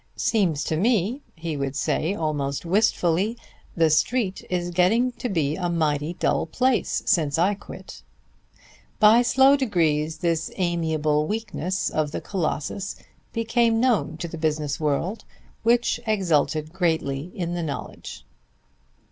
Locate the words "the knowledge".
17.53-18.25